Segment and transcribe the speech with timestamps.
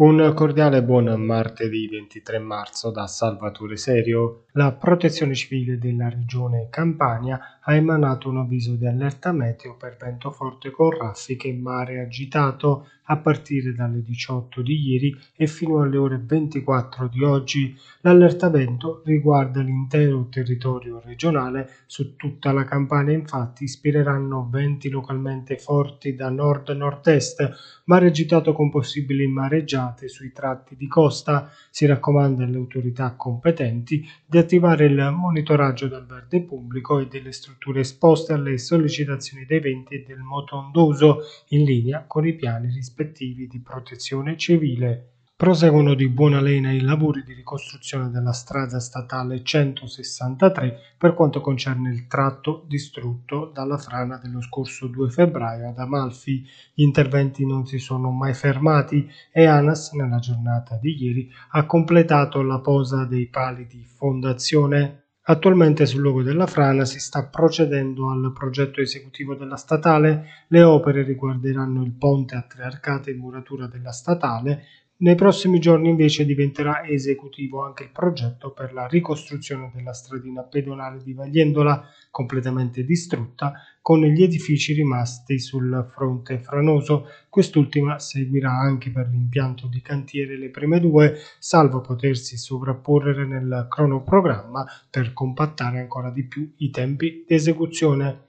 [0.00, 4.44] Un cordiale buon martedì 23 marzo da Salvatore Serio.
[4.52, 10.30] La Protezione Civile della Regione Campania ha emanato un avviso di allerta meteo per vento
[10.30, 15.98] forte con raffiche in mare agitato a partire dalle 18 di ieri e fino alle
[15.98, 17.76] ore 24 di oggi.
[18.00, 21.68] L'allerta vento riguarda l'intero territorio regionale.
[21.86, 29.26] Su tutta la Campania infatti ispireranno venti localmente forti da nord-nord-est, mare agitato con possibili
[29.26, 35.88] mareggiate giornate sui tratti di costa, si raccomanda alle autorità competenti di attivare il monitoraggio
[35.88, 41.20] del verde pubblico e delle strutture esposte alle sollecitazioni dei venti e del moto ondoso,
[41.48, 45.19] in linea con i piani rispettivi di protezione civile.
[45.40, 51.90] Proseguono di buona lena i lavori di ricostruzione della strada statale 163 per quanto concerne
[51.90, 56.44] il tratto distrutto dalla frana dello scorso 2 febbraio ad Amalfi.
[56.74, 62.42] Gli interventi non si sono mai fermati e ANAS nella giornata di ieri ha completato
[62.42, 65.04] la posa dei pali di fondazione.
[65.22, 70.44] Attualmente sul luogo della frana si sta procedendo al progetto esecutivo della statale.
[70.48, 74.64] Le opere riguarderanno il ponte a tre arcate in muratura della statale
[75.00, 81.02] nei prossimi giorni invece diventerà esecutivo anche il progetto per la ricostruzione della stradina pedonale
[81.02, 87.06] di Vagliendola, completamente distrutta, con gli edifici rimasti sul fronte franoso.
[87.30, 94.66] Quest'ultima seguirà anche per l'impianto di cantiere le prime due, salvo potersi sovrapporre nel cronoprogramma
[94.90, 98.28] per compattare ancora di più i tempi di esecuzione.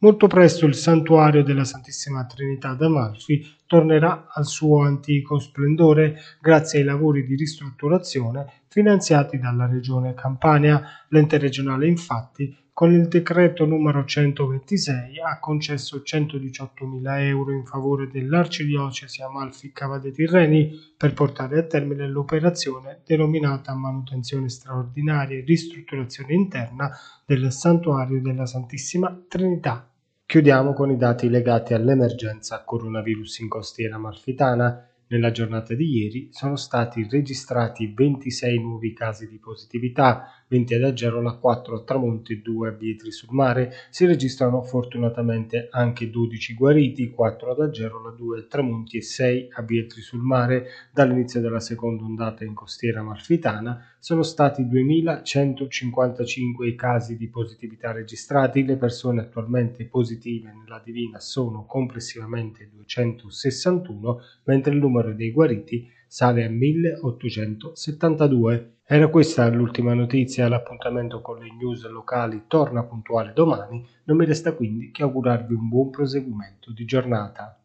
[0.00, 6.84] Molto presto il santuario della Santissima Trinità d'Amalfi tornerà al suo antico splendore grazie ai
[6.84, 10.80] lavori di ristrutturazione finanziati dalla Regione Campania.
[11.08, 19.20] L'ente regionale infatti con il decreto numero 126 ha concesso 118.000 euro in favore dell'Arcidiocesi
[19.20, 26.88] Amalfi Cava dei Tirreni per portare a termine l'operazione denominata manutenzione straordinaria e ristrutturazione interna
[27.26, 29.90] del Santuario della Santissima Trinità.
[30.24, 34.87] Chiudiamo con i dati legati all'emergenza coronavirus in costiera amalfitana.
[35.10, 41.32] Nella giornata di ieri sono stati registrati 26 nuovi casi di positività, 20 ad Agerola,
[41.32, 43.72] 4 a Tramonti e 2 a Vietri sul mare.
[43.88, 49.62] Si registrano fortunatamente anche 12 guariti, 4 ad Agerola, 2 a Tramonti e 6 a
[49.62, 50.66] Vietri sul mare.
[50.92, 58.62] Dall'inizio della seconda ondata in costiera amalfitana sono stati 2155 i casi di positività registrati.
[58.64, 66.44] Le persone attualmente positive nella Divina sono complessivamente 261, mentre il numero dei guariti sale
[66.44, 68.74] a 1872.
[68.84, 74.52] Era questa l'ultima notizia, l'appuntamento con le news locali torna puntuale domani, non mi resta
[74.52, 77.60] quindi che augurarvi un buon proseguimento di giornata.